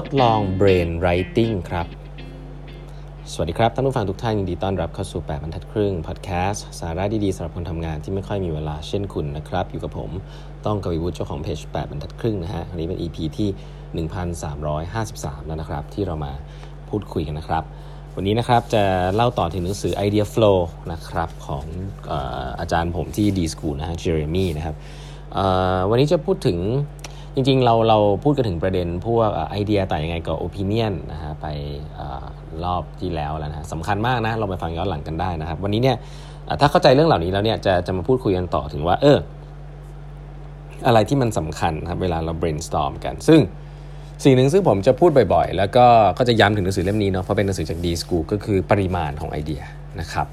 [0.00, 1.86] ทดลอง brain writing ครับ
[3.32, 10.10] สวัสดีครับ ท่านผู้ฟังทุกท่านยินดีต้อนรับเข้าสู่ 8บรรทัดครึ่ง พอดแคสต์ สาระดี ๆสำหรับคนทำงานที่ไม่ค่อยมีเวลาเช่นคุณนะครับ อยู่กับผม
[10.66, 13.48] ต้องกวีวุฒิเจ้าของเพจ8บรรทัดครึ่งนะฮะ อันนี้เป็น EP ที่
[14.04, 16.32] 1353 แล้วนะครับ ที่เรามา
[16.88, 17.64] พูดคุยกันนะครับ
[18.16, 18.82] วันนี้นะครับจะ
[19.14, 20.58] เล่าต่อถึงหนังสือ Idea Flow
[20.92, 21.64] นะครับของ
[22.60, 24.76] อาจารย์ผมที่ D School นะฮะเจเรมี่นะครับ
[25.90, 26.58] วันนี้จะพูดถึง
[27.38, 31.46] จริงๆ เราเราพูดกันถึงประเด็นพวกไอเดียแต่ยังไงกับโอปิเนียนนะฮะไป
[32.64, 35.96] รอบที่แล้วแล้วนะสำคัญมากนะเราไปฟังย้อนหลังกันได้นะครับ วันนี้เนี่ย
[36.60, 39.18] ถ้าเข้าใจเรื่องเหล่านี้แล้วเนี่ยจะจะมาพูดคุยกันต่อถึงว่า เออ
[40.86, 43.40] อะไรที่มันสำคัญครับเวลาเรา brainstorm กัน ซึ่ง
[44.24, 45.86] สิ่งหนึ่งซึ่งผมจะพูดบ่อยๆ แล้วก็
[46.18, 49.62] ก็จะย้ำถึงหนังสือเล่มนี้เนาะเพราะเป็นหนังสือจาก D School ก็คือปริมาณของไอเดีย
[50.00, 50.26] นะครับ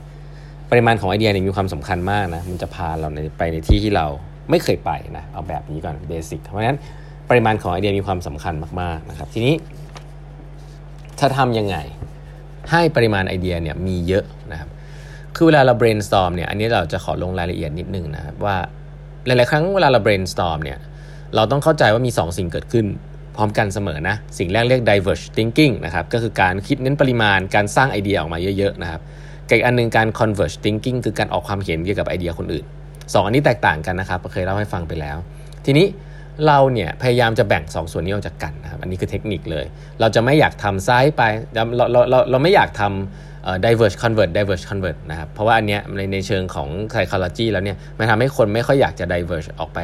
[0.72, 4.08] ปริมาณของไอเดียเนี่ยมีความสำคัญมากนะมันจะพาเราในไปในที่ที่เรา
[4.50, 6.80] ไม่เคยไปนะเอาแบบนี้ก่อนเบสิกเพราะฉะนั้น
[7.30, 9.56] ปริมาณของไอเดียมีความสำคัญมากๆนะครับ ทีนี้
[11.20, 11.78] ถ้าทำยังไง
[12.72, 14.70] ให้ปริมาณไอเดียเนี่ยมีเยอะนะครับ
[15.36, 18.58] คือเวลาเรา brainstorm เนี่ยอันนี้เราจะขอลงรายละเอียดนิดนึงนะครับว่า
[19.26, 20.80] หลายๆครั้งเวลาเรา brainstorm เนี่ย
[21.36, 22.86] เราต้องเข้าใจว่ามี 2 สิ่งเกิดขึ้น
[23.36, 29.02] พร้อมกันเสมอนะ สิ่งแรกเรียก diverge thinking นะครับก็คือการคิดเน้นปริมาณการสร้างไอเดียออกมาเยอะๆนะครับ
[29.48, 32.66] กับอีกอันนึงการ converge thinking คือการออกความเห็นเกี่ยวกับไอเดียคนอื่น
[33.12, 35.18] 2อันนี้แตกต่างกันนะครับเคยเล่าให้ฟังไปแล้ว
[35.66, 35.88] ทีนี้
[36.48, 39.66] เราเนี่ยพยายามจะแบ่ง 2 ส่วนนี้ออกจากกันนะครับอันนี้คือเทคนิคเลย
[40.00, 41.22] เราจะไม่อยากทำซ้ายไป
[41.54, 49.80] เราเราเราเราไม่อยากทำ diverge convert diverge convert นะครับเพราะว่าอันเนี้ยในในเชิงของ psychology แล้วเนี่ยมันทำให้คนไม่ค่อยอยากจะ diverge ออกไป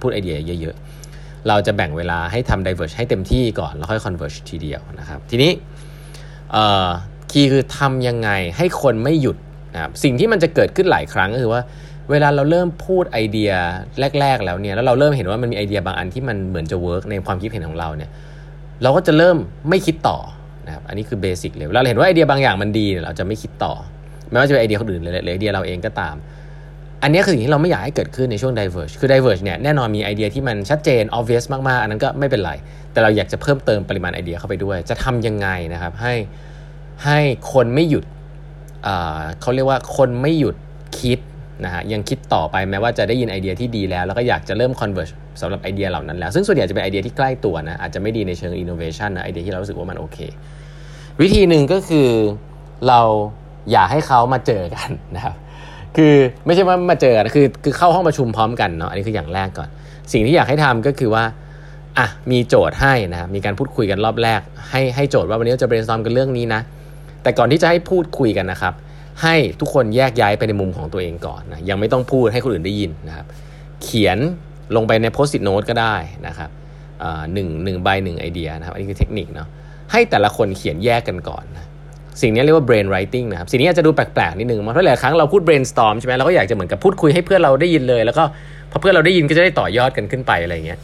[0.00, 5.50] พูดไอเดียเยอะๆ เราจะแบ่งเวลาให้ทำ diverge ให้เต็มที่ก่อน แล้วค่อย converge ทีเดียวนะครับทีนี้
[7.30, 9.36] key คือทำยังไงให้คนไม่หยุด
[9.74, 11.62] นะครับสิ่งที่มันจะเกิดขึ้นหลายครั้งก็คือว่า
[12.10, 13.50] เวลาเราเริ่มพูดไอเดีย
[14.20, 18.10] แรก ๆ แล้วเนี่ยแล้วเราเริ่มเห็นว่ามันมีไอเดียบางอันที่มันเหมือนจะ work ในความคิดเห็นของเราเนี่ย
[18.82, 19.36] เราก็จะเริ่ม
[19.68, 20.18] ไม่คิดต่อ
[20.66, 23.72] นะครับอันนี้คือ basic เลยเราเห็นว่าไอเดียบางอย่างมันดีเราจะไม่คิดต่อ
[24.30, 26.14] ไม่ว่าจะเป็นไอเดียคนอื่นหรือไอเดียเราเองก็ตาม
[27.02, 32.52] อันนี้คือสิ่งที่เราไม่อยากให้เกิดขึ้นในช่วง diverge คือ diverge เนี่ยแน่นอนมีไอเดียที่มันชัดเจน obvious มากๆ อันนั้นก็ไม่เป็นไร
[32.92, 36.14] แต่เราอยากจะเพิ่มเติมปริมาณไอเดียเข้าไปด้วย จะทำยังไงนะครับให้
[37.04, 37.18] ให้
[37.52, 38.04] คนไม่หยุด
[39.40, 40.56] เขาเรียกว่าคนไม่หยุด
[41.00, 41.18] คิด
[41.64, 50.18] นะฮะยังคิดต่อไปแม้ว่าจะได้ยินไอเดียที่ดีแล้ว แล้วก็อยากจะเริ่ม converge สำหรับไอเดียเหล่านั้นแล้วซึ่งส่วนใหญ่จะเป็นไอเดียที่ใกล้ตัวนะอาจจะไม่ดีในเชิง innovation นะไอเดียที่เรารู้สึกว่ามันโอเค
[51.20, 52.08] วิธีหนึ่งก็คือ
[52.88, 53.00] เรา
[53.70, 55.34] อย่าให้เขามาเจอกันนะครับ
[55.96, 56.14] คือ
[56.46, 59.68] ไม่ใช่ว่ามาเจอกันคือคือเข้าห้องประชุมพร้อมกันเนาะอันนี้คืออย่างแรกก่อน
[60.12, 61.24] สิ่งที่อยากให้ทำก็คือว่า
[61.98, 64.40] อะมีโจทย์ให้นะมีการพูดคุยกันรอบแรก
[64.70, 66.60] ให้ให้โจทย์ว่าวันนี้จะ brainstorm กันเรื่องนี้นะ
[67.22, 68.74] แต่ก่อนที่จะให้พูดคุยกันนะครับ
[69.22, 73.26] ให้ทุกคนแยกย้ายไปในมุมของตัวเองก่อนนะยังไม่ต้องพูดให้คนอื่นได้ยินนะครับ
[73.82, 74.18] เขียน
[74.76, 76.50] ลงไปในโพสต์ it note ก็ได้นะครับ
[77.32, 79.48] หนึ่งหนึ่งใบหนึ่งไอเดียนะครับ อันนี้คือเทคนิคเนาะ
[79.92, 81.66] ให้แต่ละคนเขียนแยกกันก่อนนะ
[82.20, 88.24] สิ่งนี้เรียกว่า brain writing นะครับ สิ่งนี้อาจจะดูแปลกๆนิดนึงเพราะหลายครั้งเราพูด brainstorm ใช่ไหมเราก็อยากจะเหมือนกับพูดคุยให้เพื่อนเราได้ยินเลย แล้วก็
[88.70, 90.78] พอเพื่อนเราได้ยินก็จะได้ต่อยอดกันขึ้นไปอะไรเงี้ย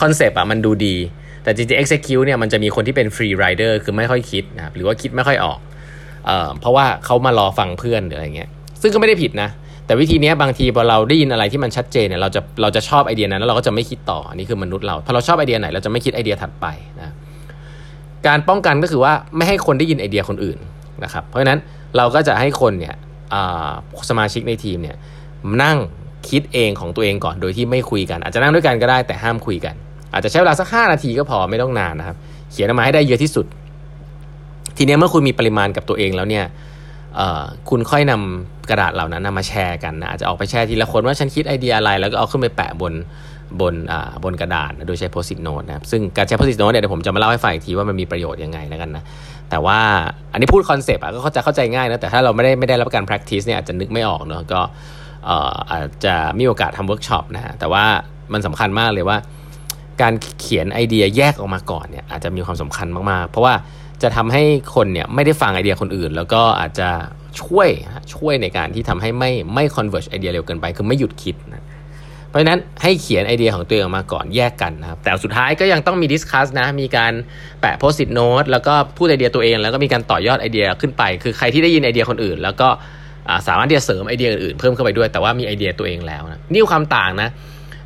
[0.00, 0.96] concept อะมันดูดี
[1.42, 5.58] แต่จริงๆ execute เนี่ยมันจะมีคนที่เป็น free rider คือไม่ค่อยคิดนะครับหรือว่าคิดไม่ค่อยออก
[6.60, 8.48] เพราะว่าเขามารอฟังเพื่อนหรืออะไรเงี้ย
[8.82, 9.48] ซึ่งก็ไม่ได้ผิดนะ
[9.86, 16.66] แต่วิธีนี้บางทีพอเราได้ยินอะไรที่มันชัดเจนเนี่ยเราจะเราจะชอบไอเดียนั้นแล้วเราก็จะไม่คิดต่ออันนี้คือมนุษย์เราพอเราชอบไอเดียไหนเราจะไม่คิดไอเดียถัดไป
[16.98, 17.14] นะ
[18.26, 20.58] การป้องกันก็คือว่าไม่ให้คนได้ยินไอเดียคนอื่น
[21.04, 21.58] นะครับ เพราะฉะนั้น
[21.96, 22.94] เราก็จะให้คนเนี่ย
[24.08, 24.96] สมาชิกในทีมเนี่ย
[25.62, 25.78] นั่ง
[26.28, 29.74] คิดเองของตัวเองก่อนโดยที่ไม่คุยกัน อาจจะนั่งด้วยกันก็ได้แต่ห้ามคุยกัน
[30.12, 32.16] อาจจะใช้เวลาสักห้านาทีก็พอไม่ต้องนานนะครับ
[32.52, 33.46] เขียนออกมาให้ได้เยอะที่สุด
[34.76, 36.44] ทีนี้เมื่อคุณมีปริมาณกับตัวเองแล้วเนี่ย
[37.70, 42.92] คุณค่อยนำกระดาษเหล่านั้นมาแชร์กันนะอาจจะออกไปแชร์ทีละคนว่าฉันคิดไอเดียอะไร แล้วก็เอาขึ้นไปแปะบน
[43.60, 43.74] บน
[44.24, 49.04] บนกระดาษโดยใช้โพสิตโนตนะครับซึ่งการใช้โพสิตโนตเนี่ยเดี๋ยวผมจะมาเล่าให้ฟังอีกทีว่ามันมีประโยชน์ยังไงแล้วกันนะ
[49.50, 49.78] แต่ว่า
[50.32, 54.60] อันนี้พูด concept ก็เข้าใจเข้าใจง่ายนะแต่ถ้าเราไม่ได้ไม่ได้รับการ practice เนี่ยอาจจะนึกไม่ออกเนาะก็
[55.70, 57.84] อาจจะมีโอกาสทำเวิร์กช็อปนะฮะแต่ว่า
[58.32, 59.18] มันสำคัญมากเลยว่า
[60.02, 63.54] การเขียนไอเดียแยกออกมาก่อนเนี่ยอาจจะมีความสำคัญมากๆ เพราะว่า
[64.02, 64.42] จะทำให้
[64.74, 66.88] คนเนี่ยไม่ได้ฟังไอเดียคนอื่น แล้วก็อาจจะ
[67.42, 67.68] ช่วย
[68.14, 71.64] ช่วยในการที่ทำให้ไม่ไม่ converge ไอเดียเร็วเกินไป คือไม่หยุดคิดนะ
[72.28, 77.12] เพราะฉะนั้นให้เขียนไอเดียของตัวเองออกมาก่อนแยกกันนะครับ แต่สุดท้ายก็ยังต้องมี discuss นะมีการ
[77.60, 82.68] แปะ post-it note แล้วก็พูดไอเดียตัวเอง แล้วก็มีการต่อยอดไอเดียขึ้นไป คือใครที่ได้ยินไอเดียคนอื่น แล้วก็
[83.48, 87.28] สามารถที่จะเสริมไอเดียอื่นเพิ่มเข้าไปด้วย แต่ว่ามีไอเดียตัวเองแล้วนะนี่ความต่างนะ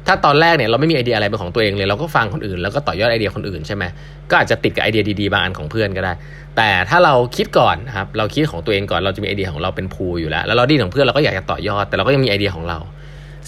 [0.07, 3.85] ถ้าตอนแรกเนี่ยเราไม่มีไอเดียอะไรเป็นของตัวเองเลยเราก็ฟังคนอื่นแล้วก็ต่อยอดไอเดียคนอื่นใช่ไหม
[4.31, 6.13] ก็อาจจะติดกับไอเดียดีๆบางอันของเพื่อนก็ได้
[6.57, 12.79] แต่ถ้าเราคิดก่อนนะครับเราคิดของตัวเองก่อนเราจะมีไอเดียของเราเป็น pool อยู่แล้ว แล้วเราดีของเพื่อนเราก็อยากจะต่อยอด แต่เราก็ยังมีไอเดียของเรา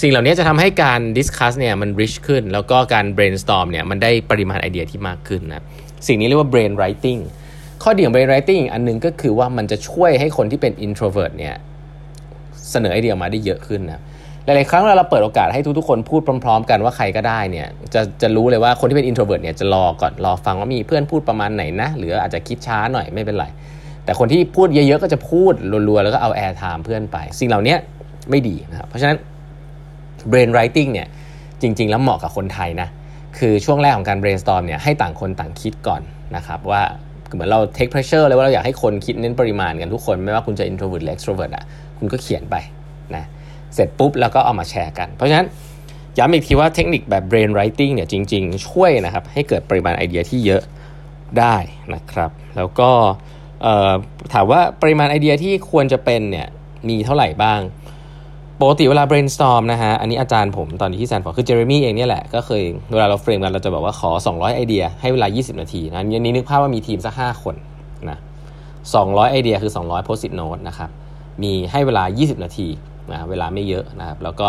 [0.01, 5.65] สิ่งเหล่านี้จะทำให้การ discuss เนี่ยมัน rich ขึ้น แล้วก็การ brainstorm เนี่ยมันได้ปริมาณไอเดียที่มากขึ้นนะ
[6.07, 7.21] สิ่งนี้เรียกว่า brain writing
[7.83, 11.55] ข้อดีของ brain writing อันนึงก็คือว่ามันจะช่วยให้คนที่เป็น introvert เนี่ย
[12.71, 14.01] เสนอไอเดียมาได้เยอะขึ้นนะ
[14.45, 23.47] หลายๆครั้งเราเปิดโอกาสให้ทุกๆคนพูดพร้อม ๆ กันว่าใครก็ได้เนี่ยจะจะรู้เลยว่าคนที่เป็น introvert เนี่ยจะรอก่อนรอฟังว่ามีเพื่อนพูดประมาณไหนนะ หรืออาจจะคิดช้าหน่อยไม่เป็นไร
[24.05, 25.53] แต่คนที่พูดเยอะๆก็จะพูด
[25.89, 27.77] รัวๆแล้วก็เอา air time เพื่อนไป สิ่งเหล่านี้
[28.31, 29.17] ไม่ดีนะครับเพราะฉะนั้น
[30.31, 31.07] brain writing เนี่ย
[31.63, 32.89] จริง ๆ แล้วเหมาะกับคนไทยนะ
[33.39, 36.03] คือช่วงแรกของการ brainstorm เนี่ยให้ต่างคนต่างคิดก่อน
[36.37, 36.83] นะครับว่า
[37.33, 41.65] เหมือนเรา take pressure เลยว่าเราอยากให้คนคิดเน้นปริมาณกันทุกคน ไม่ว่าคุณจะ introvert หรือ extrovert อะ
[41.99, 42.57] คุณก็เขียนไป
[43.17, 43.25] นะ
[43.75, 45.47] เสร็จปุ๊บแล้วก็เอามาแชร์กัน เพราะฉะนั้น
[46.19, 50.63] ย้ำอีกทีว่าเทคนิคแบบ brain writing เนี่ยจริง ๆ ช่วยนะครับให้เกิดปริมาณไอเดียที่เยอะ
[51.39, 51.57] ได้
[51.95, 52.91] นะครับ แล้วก็
[54.33, 56.47] ถามว่าปริมาณไอเดียที่ควรจะเป็นเนี่ย
[56.89, 57.61] มีเท่าไหร่บ้าง
[58.61, 67.55] ปกติเวลา brainstorm นะฮะ อันนี้อาจารย์ผมตอนที่แซนฟอร์คือ Jeremy เองเนี่ยแหละ ก็เคยเวลาเรา frame กันเราจะบอกว่าขอ 200 ไอเดีย ให้เวลา 20 นาทีนะอันนี้นึกภาพว่ามีทีมสัก 5 คน
[68.11, 68.19] นะ
[68.75, 70.91] 200 ไอเดียคือ 200 post-it note นะครับ
[71.43, 72.69] มีให้เวลา 20 นาที
[73.11, 74.49] นะเวลาไม่เยอะนะครับ แล้วก็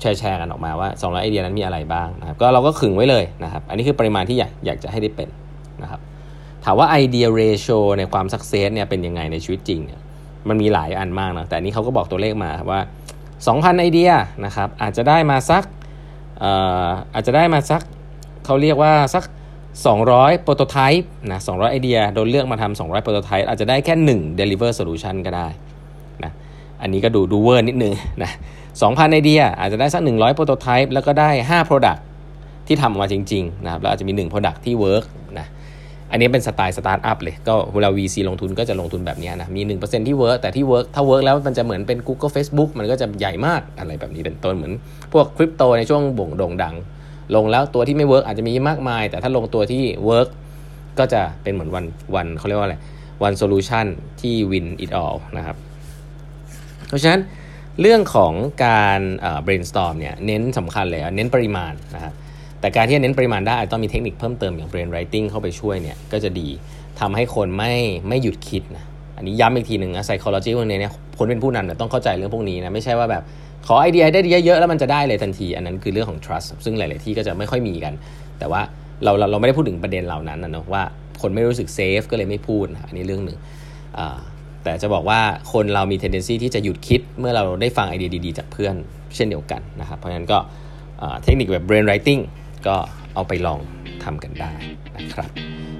[0.00, 5.28] แชร์แชร์กันออกมาว่า 200 ไอเดียนั้นมีอะไรบ้างนะครับ ก็เราก็ขึงไว้เลยนะครับ อันนี้คือปริมาณที่อยากอยากจะให้ได้เป็น
[5.82, 6.00] นะครับ
[6.64, 7.66] ถามว่าไอเดีย ratio
[7.98, 10.00] ในความ success เนี่ยเป็นยังไงในชีวิตจริงเนี่ย
[10.48, 12.80] มันมีหลายอันมากนะ แต่นี้เขาก็บอกตัวเลขมาว่า
[13.30, 14.10] 2,000 ไอเดีย
[14.44, 15.64] นะครับ อาจจะได้มาสัก
[17.14, 17.82] อาจจะได้มาสัก
[18.44, 19.24] เขาเรียกว่าสัก
[19.84, 25.48] 200 prototype นะ 200 ไอเดีย โดนเลือกมาทำ200 prototype อาจจะได้แค่ 1 deliver solution ก็ได้
[26.84, 28.32] อันนี้ก็ดูดูเวอร์นิดนึงนะ
[28.72, 32.00] 2,000 ไอเดียอาจจะได้สัก 100 prototype แล้วก็ได้ 5 product
[32.66, 35.04] ที่ทำออกมาจริงๆนะครับแล้วอาจจะมี 1 product ที่ work
[35.38, 35.46] นะ
[36.10, 44.72] อันนี้เป็นสไตล์สตาร์ทอัพเลย ก็เวลา VC ลงทุนก็จะลงทุนแบบนี้นะมี 1%ที่ work แต่ที่ work ถ้า work แล้วมันจะเหมือนเป็น Google Facebook มันก็จะใหญ่มากอะไรแบบนี้เป็นต้นเหมือน
[45.12, 46.74] พวกคริปโตในช่วงบูมโด่งดัง
[47.34, 50.28] ลงแล้วตัวที่ไม่ work อาจจะมีมากมาย แต่ถ้าลงตัวที่ work
[50.98, 51.84] ก็จะเป็นเหมือน one
[52.14, 52.76] one เขาเรียกว่าอะไร
[53.22, 53.86] one solution
[54.20, 55.56] ที่ win it all นะครับ
[56.88, 57.20] เพราะฉะนั้น
[57.80, 58.32] เรื่องของ
[58.64, 59.00] การ
[59.46, 62.12] brainstorm เนี่ยเน้นสำคัญเลยเน้นปริมาณนะครับ
[62.60, 66.48] แต่การที่จะเน้นปริมาณได้ต้องมีเทคนิคเพิ่มเติมอย่าง brain writing เข้าไปช่วยเนี่ยก็จะดี
[67.00, 67.72] ทำให้คนไม่
[68.08, 68.84] ไม่หยุดคิดนะ
[69.16, 73.22] อันนี้ย้ำอีกทีหนึ่งนะ psychology พวกนี้เนี่ยคนเป็นผู้นำเนี่ยต้องเข้าใจเรื่องพวกนี้นะไม่ใช่ว่าแบบ
[73.66, 77.92] ขอไอเดียได้เยอะๆแล้วมันจะได้เลยทันที อันนั้นคือเรื่องของ trust ซึ่งหลาย ๆ ที่ก็จะไม่ค่อยมีกัน
[78.38, 78.60] แต่ว่า
[79.04, 80.82] เราเราเราไม่ได้พูดถึงประเด็นเหล่านั้นนะเนาะว่า
[81.22, 83.38] คนไม่รู้สึกเซฟก็เลยไม่พูดนะอันนี้เรื่องหนึ่ง
[84.64, 85.20] แต่จะบอกว่า
[85.52, 88.74] คนเรามี tendency ที่จะหยุดคิดเมื่อเราได้ฟังไอเดียดีๆ จากเพื่อน
[89.14, 90.38] เช่นเดียวกันนะครับ เพราะฉะนั้นก็
[91.22, 92.20] เทคนิคแบบ brain writing
[92.66, 92.76] ก็
[93.14, 93.60] เอาไปลอง
[94.04, 94.52] ทำกันได้
[94.96, 95.30] นะครับ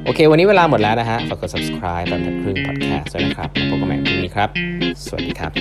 [0.05, 4.49] โอเค วันนี้เวลาหมดแล้วนะฮะ ฝากกด subscribe ตอนทัดครึ่ง podcast ด้วยนะครับพบกันใหม่พรุ่งนี้ครับ
[5.07, 5.53] สวัสดีครับ